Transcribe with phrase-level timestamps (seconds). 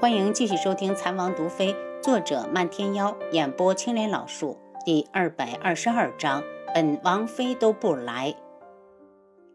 [0.00, 6.44] 欢迎继续收听《残王毒妃》，作者漫天妖，演播青莲老树，第二百二十二章。
[6.72, 8.36] 本王妃都不来。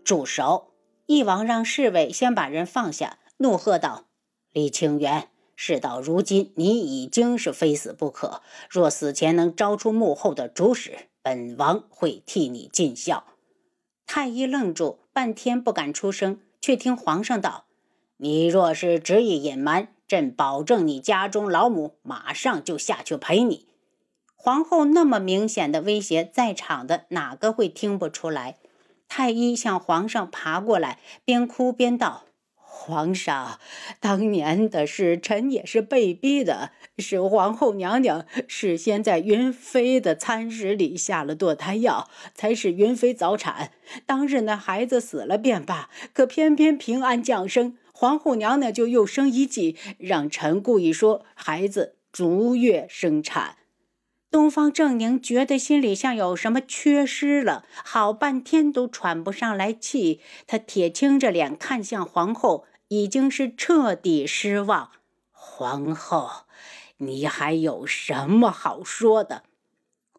[0.04, 0.74] 住手！
[1.06, 4.08] 翼王让侍卫先把人放下，怒喝道
[4.52, 8.42] ：“李清源，事到如今，你已经是非死不可。
[8.70, 13.24] 若死前能招出幕后的主使，本王会替你尽孝。”
[14.06, 17.64] 太医愣住，半天不敢出声，却听皇上道
[18.18, 23.68] ：“你若是执意隐瞒。”朕保证，你家中老母马上就下去陪你。
[24.36, 28.58] 皇后那么明显的威胁，在场的哪个会听不出来？
[29.08, 32.24] 太医向皇上爬过来，边哭边道
[32.58, 33.60] ：“皇上，
[34.00, 36.72] 当年的事，臣也是被逼的。
[36.98, 43.72] 是皇后娘娘事先在云妃的餐食里下了堕胎药，才使云妃早产。
[44.06, 53.58] 当日那孩子死了便罢，可偏偏平安降生。”皇后娘娘就又生一计，让臣故意说孩子足月生产。
[54.32, 60.20] 东方正宁觉得心里像有什么缺失了，好半天都喘不上来气。
[60.48, 64.90] 他铁青着脸看向皇后，已经是彻底失望。
[65.32, 66.48] 皇后，
[66.98, 69.44] 你还有什么好说的？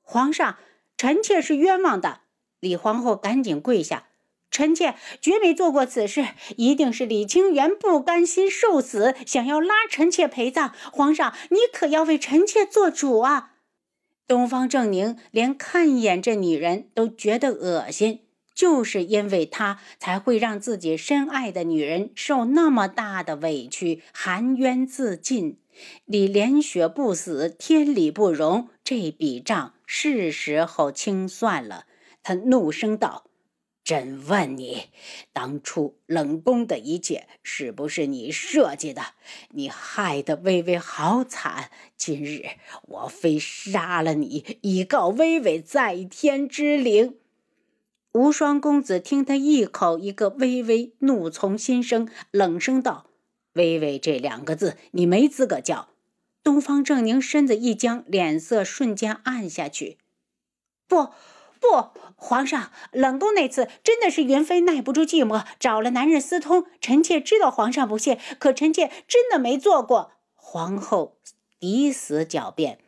[0.01, 0.59] 皇上，
[0.97, 2.21] 臣妾是冤枉的。
[2.61, 4.07] 李皇后赶紧跪下。
[4.55, 10.73] 臣妾绝没做过此事，一定是李清源不甘心受死，想要拉臣妾陪葬。
[10.93, 13.55] 皇上，你可要为臣妾做主啊！
[14.29, 18.21] 东方正宁连看一眼这女人都觉得恶心，
[18.55, 25.59] 就是因为她才会让自己深爱的女人受那么大的委屈，含冤自尽。
[26.05, 31.87] 李连雪不死，天理不容，这笔账是时候清算了。
[32.23, 33.25] 他怒声道。
[33.85, 34.85] 朕问你，
[35.35, 39.03] 当初冷宫的一切是不是你设计的？
[39.51, 42.47] 你害得微微好惨，今日
[42.83, 47.17] 我非杀了你，以告微微在天之灵。
[48.13, 53.11] 无双公子听他一口一个微微，怒从心生，冷声道
[53.53, 55.91] ：“微微这两个字，你没资格叫。”
[56.43, 59.99] 东方正宁身子一僵，脸色瞬间暗下去。
[60.89, 61.11] 不。
[61.71, 66.67] 不，皇上，冷宫那次真的是云妃耐不住寂寞，找了男人私通。
[66.81, 70.13] 臣妾知道皇上不屑，可臣妾真的没做过。
[70.35, 71.17] 皇后
[71.59, 72.79] 抵死狡辩。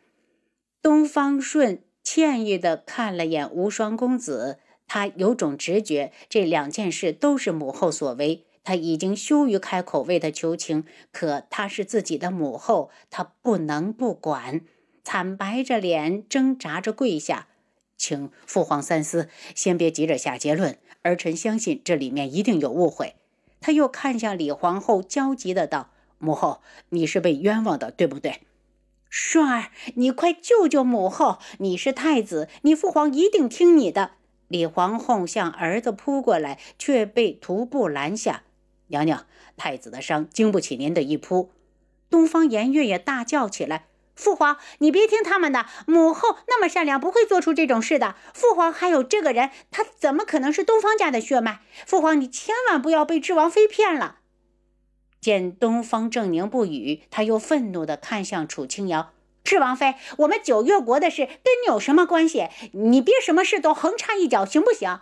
[0.81, 8.45] 东方顺歉意的看了眼无双公子，他有种直觉，这两件事都是母后所为。
[8.63, 14.61] 他已经羞于开口为他求情，可她是自己的母后，他不能不管。
[15.03, 17.47] 惨白着脸，挣扎着跪下。
[17.97, 20.77] 请父皇三思，先别急着下结论。
[21.01, 23.15] 儿臣相信这里面一定有误会。
[23.59, 28.41] 他又看向李皇后，焦急的道：“母后，你是被冤枉的，对不对？”
[29.09, 31.39] 顺儿，你快救救母后！
[31.59, 34.11] 你是太子，你父皇一定听你的。
[34.49, 38.43] 李皇后向儿子扑过来，却被徒步拦下。
[38.87, 39.25] 娘娘，
[39.55, 41.51] 太子的伤经不起您的一扑。
[42.09, 43.87] 东方颜月也大叫起来。
[44.17, 45.65] 父皇，你别听他们的。
[45.85, 48.15] 母后那么善良，不会做出这种事的。
[48.33, 51.61] 父皇还有这个人，他怎么可能是东方家的血脉？
[51.85, 54.17] 父皇，你千万不要被智王妃骗了。
[55.21, 59.13] 见东方正宁不语，他又愤怒地看向楚清瑶
[59.43, 62.49] ：“智王妃，我们九月国的事跟你有什么关系？
[62.73, 64.99] 你别什么事都横插一脚，行不行？”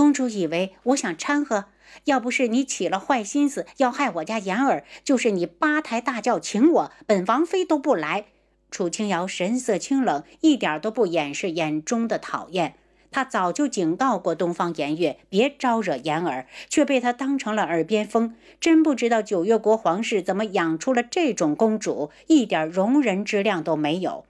[0.00, 1.66] 公主以为我想掺和。
[2.04, 8.24] 要不是你起了坏心思要害我家言儿，就是你八抬大轿请我，本王妃都不来。
[8.70, 12.76] 楚清瑶神色清冷，一点都不掩饰眼中的讨厌。
[13.10, 18.34] 他早就警告过东方颜月，别招惹言儿，却被他当成了耳边风。
[18.58, 24.24] 真不知道九月国皇室怎么养出了这种公主，一点容人之量都没有。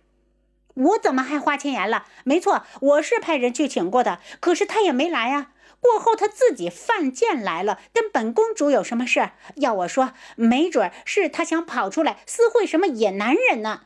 [0.75, 2.07] 我怎么还花钱言了？
[2.25, 5.53] 没错，我是派人去请过的，可是他也没来啊。
[5.81, 9.31] 过后他自己犯贱来了，跟本公主有什么事？
[9.57, 13.83] 要我说，没准是他想跑出来私会什么野男人呢。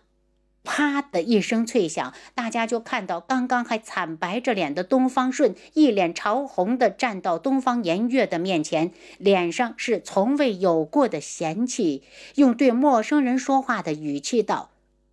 [0.66, 12.02] 啪的一声脆响，大家就看到刚刚还惨白着脸的东方顺一脸潮红的站到东方颜月的面前，脸上是从未有过的嫌弃，
[12.36, 14.70] 用对陌生人说话的语气道：“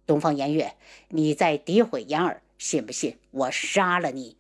[0.07, 0.75] 东方颜月，
[1.10, 4.38] 你在诋毁言儿，信不信我杀了你？”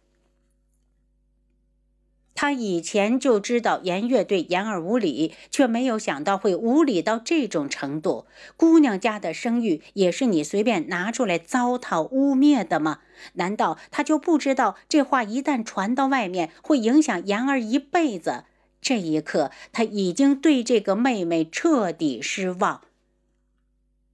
[2.41, 8.25] 他以前就知道颜月对颜儿无礼，却没有想到会无礼到这种程度。
[8.57, 13.01] 姑娘家的声誉也是你随便拿出来糟蹋污蔑的吗？
[13.33, 18.45] 难道他就不知道这话一旦传到外面，会影响颜儿一辈子？
[18.81, 22.81] 这一刻，他已经对这个妹妹彻底失望。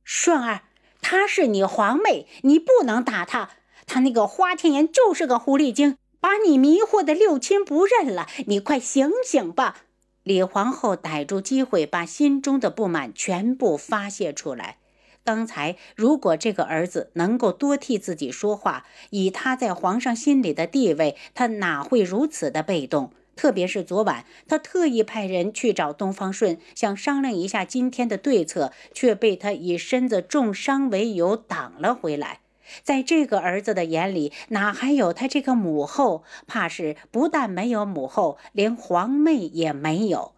[0.03, 0.63] 顺儿，
[1.01, 3.51] 她是你皇妹，你不能打她。
[3.85, 5.95] 她那个花天颜就是个狐狸精，
[6.27, 8.27] 把你迷惑的六亲不认了。
[8.47, 9.83] 你快醒醒吧！
[10.23, 14.75] 李皇后逮住机会，把心中的不满全部发泄出来。
[15.23, 23.13] 刚才如果这个儿子能够多替自己说话，以他在皇上心里的地位，他哪会如此的被动？
[23.37, 32.41] 特别是昨晚，他特意派人去找东方顺，想商量一下今天的对策，却被他以身子重伤为由挡了回来。
[32.83, 36.23] 在这个儿子的眼里，哪还有他这个母后？
[36.47, 40.33] 怕是不但没有母后，连皇妹也没有。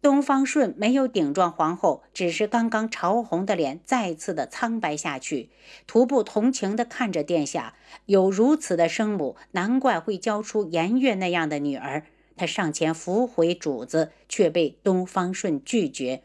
[0.00, 5.50] 东方顺没有顶撞皇后，只是刚刚潮红的脸再次的苍白下去，
[5.88, 7.74] 徒步同情地看着殿下，
[8.06, 12.04] 有如此的生母，难怪会教出颜悦那样的女儿。
[12.36, 16.22] 他上前扶回主子，却被东方顺拒绝。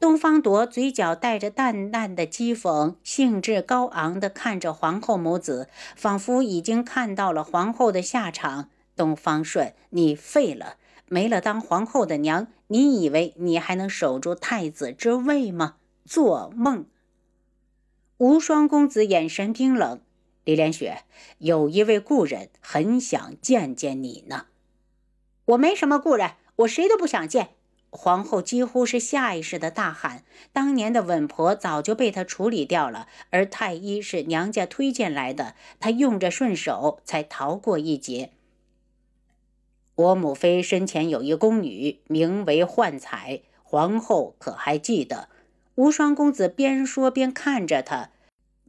[0.00, 8.70] 东方铎嘴角带着淡淡的讥讽，兴致高昂地看着皇后母子，仿佛已经看到了皇后的下场。
[8.94, 10.76] 东方顺，你废了！
[11.06, 15.76] 没了当皇后的娘，你以为你还能守住太子之位吗？
[16.04, 16.86] 做梦！
[18.18, 20.00] 无双公子眼神冰冷。
[20.44, 21.02] 李连雪，
[21.38, 24.46] 有一位故人很想见见你呢。
[25.46, 27.50] 我没什么故人，我谁都不想见。
[27.90, 38.30] 皇后几乎是下意识的大喊：“当年的稳婆早就被他处理掉了，而太医是娘家推荐来的，他用着顺手，才逃过一劫。”
[39.96, 43.40] 我母妃身前有一宫女，名为幻彩。
[43.62, 45.28] 皇后可还记得？
[45.74, 48.10] 无双公子边说边看着她，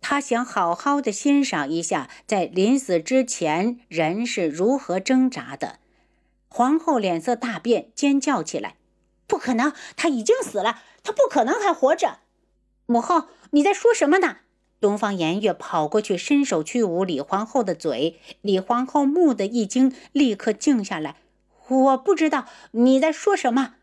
[0.02, 5.80] 他想好好的欣赏一下，在临死之前人是如何挣扎的。
[6.50, 8.76] 皇后脸色大变，尖叫起来
[9.30, 9.72] ：“不可能！
[9.96, 12.18] 他已经死了，他不可能还活着！”
[12.88, 14.38] 母后，你在说什么呢？
[14.82, 18.20] 东方颜月跑过去，伸手去捂李皇后的嘴。
[18.42, 21.18] 李皇后蓦地一惊，立刻静下来。
[21.68, 23.76] 我不知道你在说什么。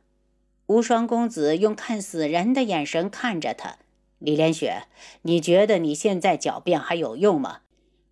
[0.67, 3.77] 无双公子用看死人的眼神看着他。
[4.19, 4.85] 李连雪，
[5.23, 7.59] 你觉得你现在狡辩还有用吗？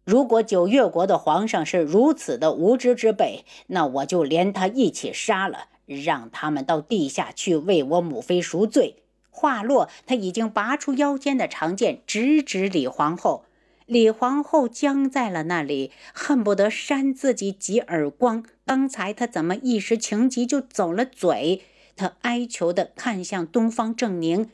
[0.04, 9.02] 如果九月国的皇上是如此的无知之辈，那我就连他一起杀了，让他们到地下去为我母妃赎罪。
[9.31, 13.44] 话落，他已经拔出腰间的长剑，直指李皇后。
[13.86, 18.44] 李皇后僵在了那里，恨不得扇自己几耳光。
[18.64, 21.62] 刚才他怎么一时情急就走了嘴？
[21.96, 24.50] 他哀求地看向东方正宁：“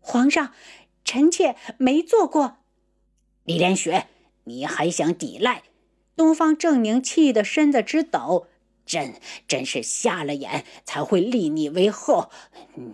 [0.00, 0.52] 皇上，
[1.04, 2.56] 臣妾没做过。”
[3.44, 4.06] 李连雪，
[4.44, 5.62] 你还想抵赖？
[6.16, 8.46] 东方正宁气得身子直抖。
[8.90, 9.14] 朕
[9.46, 12.28] 真是瞎了眼，才会立你为后。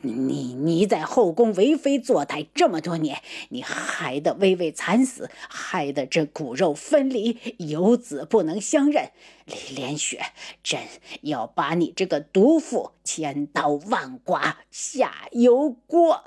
[0.03, 9.11] 你你在后宫为非作歹这么多年，你害得微微惨死，害得这骨肉分离，有子不能相认。
[9.47, 10.21] 李连雪，
[10.63, 10.81] 朕
[11.23, 16.25] 要把你这个毒妇千刀万剐下油锅。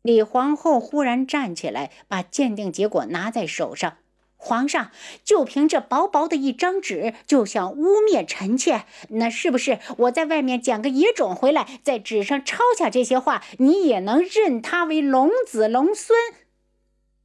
[0.00, 3.98] 李皇后忽然站起来，把鉴定结果拿在手上。
[4.42, 4.90] 皇上
[5.22, 8.86] 就凭这薄薄的一张纸，就想污蔑臣妾？
[9.10, 16.18] 那是不是我在外面捡个野种回来，在纸上抄下这些话，你也能认他为龙子龙孙？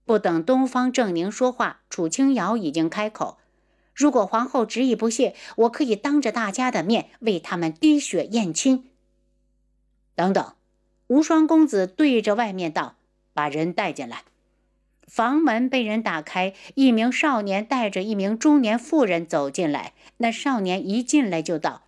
[0.04, 3.38] 不等东方正宁说话，楚清瑶已经开口
[3.96, 8.92] ：“如果皇后执意不信，我可以当着大家的面为他们滴血验亲。”
[10.16, 10.54] 等等，
[11.08, 12.98] 无双公子对着外面道
[13.34, 14.24] ：“把人带进来。”
[15.08, 19.94] 房门被人打开，一名少年带着一名中年妇人走进来。
[20.18, 21.84] 那少年一进来就道：“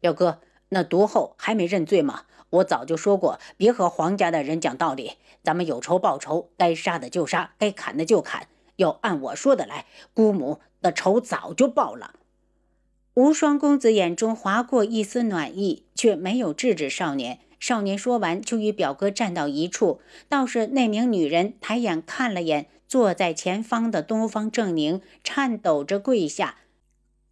[0.00, 2.24] 表哥，那毒后还没认罪吗？
[2.50, 5.12] 我早就说过，别和皇家的人讲道理。
[5.42, 9.86] 咱们有仇报仇，该杀的就杀，该砍的就砍，要按我说的来。
[10.14, 12.14] 姑母的仇早就报了。”
[13.14, 17.40] 无双公子眼中划过一丝暖意，却没有制止少年。
[17.58, 20.00] 少年说完，就与表哥站到一处。
[20.28, 26.56] 倒是那名女人抬眼看了眼坐在前方的东方正宁，颤抖着跪下：“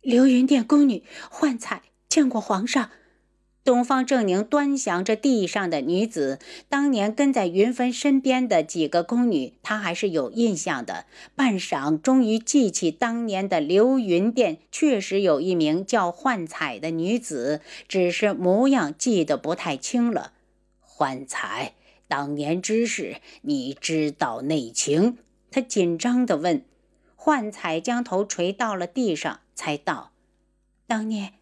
[0.03, 2.91] 流云殿宫女幻彩见过皇上。”
[3.67, 11.07] 东方正宁端详着地上的女子，当年跟在云芬身边的几个宫女，他还是有印象的。
[11.35, 20.33] 半晌，终于记起当年的流云殿确实有一名叫幻彩的女子，只是模样记得不太清了。
[20.81, 21.75] 幻彩，
[22.07, 25.19] 当年之事你知道内情？
[25.51, 26.63] 他紧张地问。
[27.17, 30.13] 幻彩将头垂到了地上，才道
[30.87, 31.33] ：“当年。”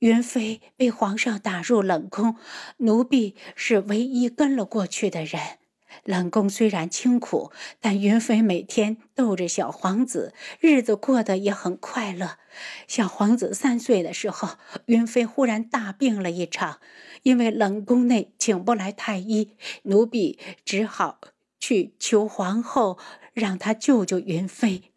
[0.00, 2.36] 云飞被皇上打入冷宫，
[2.78, 5.58] 奴婢是唯一跟了过去的人。
[6.04, 7.50] 冷宫虽然清苦，
[7.80, 12.38] 但云飞每天逗着小皇子，日子过得也很快乐。
[12.86, 16.78] 小皇子三岁的时候，云飞忽然大病了一场，
[17.24, 21.18] 因为冷宫内请不来太医，奴婢只好
[21.58, 22.98] 去求皇后，
[23.32, 24.92] 让她救救云飞。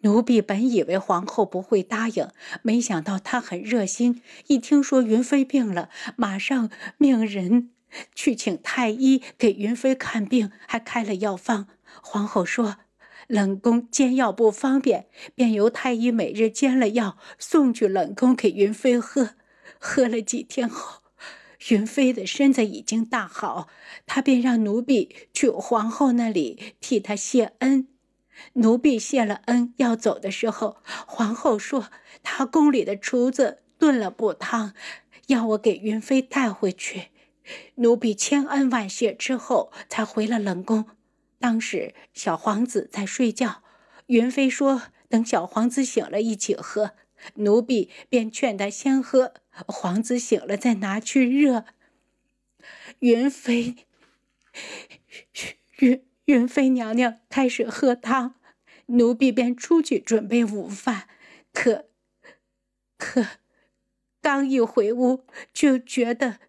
[0.00, 2.28] 奴婢本以为皇后不会答应，
[2.62, 7.70] 没想到她很热心，一听说云飞病了，马上命人。
[8.14, 11.68] 去请太医给云飞看病，还开了药方。
[12.02, 12.76] 皇后说
[13.26, 19.30] ：“冷宫煎药不方便，便由太医每日煎了药送去冷宫给云飞喝。
[19.78, 21.00] 喝了几天后，
[21.70, 23.68] 云飞的身子已经大好，
[24.04, 27.88] 她便让奴婢去皇后那里替她谢恩。
[28.54, 31.90] 奴婢谢了恩要走的时候，皇后说
[32.22, 34.74] 她宫里的厨子炖了补汤，
[35.26, 37.08] 要我给云飞带回去。”
[37.76, 40.86] 奴婢千恩万谢之后，才回了冷宫。
[41.38, 43.62] 当时小皇子在睡觉，
[44.06, 46.92] 云飞说：“等小皇子醒了，一起喝。”
[47.34, 51.64] 奴婢便劝他先喝，皇子醒了再拿去热。
[53.00, 53.74] 云飞，
[55.78, 58.34] 云 云妃娘娘开始喝汤，
[58.86, 61.08] 奴婢便出去准备午饭。
[61.54, 61.88] 可
[62.98, 63.26] 可，
[64.20, 66.40] 刚一回屋，就觉得。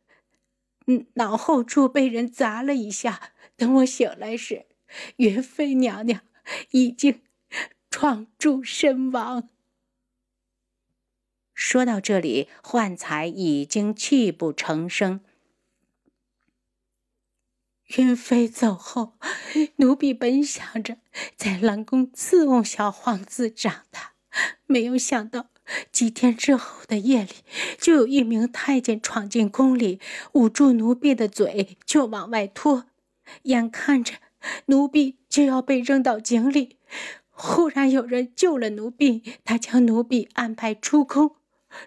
[1.13, 4.65] 脑后处被人砸了一下，等我醒来时，
[5.15, 6.23] 云妃娘娘
[6.71, 7.21] 已经
[7.89, 9.47] 撞柱身亡。
[11.53, 15.21] 说到这里，焕才已经泣不成声。
[17.97, 19.13] 云飞走后，
[19.77, 20.97] 奴婢本想着
[21.35, 24.13] 在冷宫伺候小皇子长大，
[24.67, 25.47] 没有想到。
[25.91, 27.29] 几天之后的夜里，
[27.79, 29.99] 就有一名太监闯进宫里，
[30.33, 32.85] 捂住奴婢的嘴就往外拖。
[33.43, 34.15] 眼看着
[34.67, 36.77] 奴婢就要被扔到井里，
[37.29, 39.21] 忽然有人救了奴婢。
[39.43, 41.35] 他将奴婢安排出宫，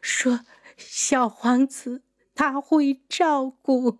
[0.00, 0.40] 说
[0.76, 2.02] ：“小皇子
[2.34, 3.98] 他会照顾。”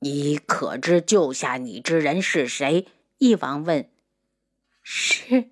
[0.00, 2.86] 你可知救下你之人是谁？
[3.18, 3.88] 翼王问。
[4.82, 5.50] 是。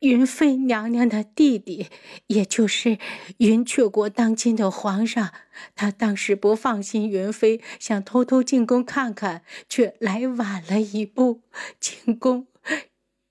[0.00, 1.86] 云妃娘娘的弟弟，
[2.26, 2.98] 也就是
[3.36, 5.32] 云雀国当今的皇上，
[5.76, 11.42] 他当时不放心云妃，想偷偷进宫看看，却来晚了一步，
[11.78, 12.48] 进宫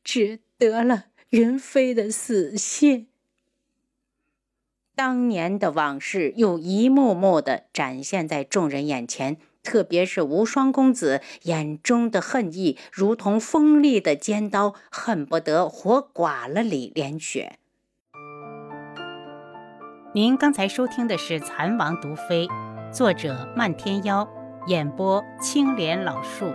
[0.01, 3.09] 只得了云妃的死信。
[4.95, 9.37] 当年的往事又一幕幕的展现在众人眼前。
[9.63, 17.57] 特别是无双公子眼中的恨意，如同锋利的尖刀，恨不得活剐了李连雪。
[20.13, 22.47] 您刚才收听的是《蚕王毒妃》，
[22.91, 24.27] 作者漫天妖，
[24.67, 26.51] 演播青莲老树。